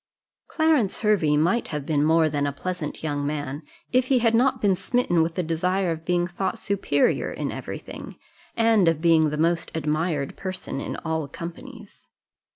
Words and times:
Clarence 0.47 1.01
Hervey 1.01 1.37
might 1.37 1.67
have 1.67 1.85
been 1.85 2.03
more 2.03 2.27
than 2.27 2.47
a 2.47 2.51
pleasant 2.51 3.03
young 3.03 3.23
man, 3.23 3.61
if 3.91 4.07
he 4.07 4.17
had 4.17 4.33
not 4.33 4.59
been 4.59 4.75
smitten 4.75 5.21
with 5.21 5.35
the 5.35 5.43
desire 5.43 5.91
of 5.91 6.05
being 6.05 6.25
thought 6.25 6.57
superior 6.57 7.31
in 7.31 7.51
every 7.51 7.77
thing, 7.77 8.15
and 8.57 8.87
of 8.87 8.99
being 8.99 9.29
the 9.29 9.37
most 9.37 9.69
admired 9.75 10.35
person 10.35 10.79
in 10.81 10.95
all 11.05 11.27
companies. 11.27 12.07